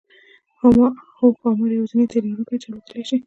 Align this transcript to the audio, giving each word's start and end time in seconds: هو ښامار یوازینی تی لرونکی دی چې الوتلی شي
هو 1.21 1.31
ښامار 1.39 1.71
یوازینی 1.71 2.05
تی 2.11 2.17
لرونکی 2.23 2.51
دی 2.55 2.61
چې 2.61 2.67
الوتلی 2.69 3.03
شي 3.09 3.17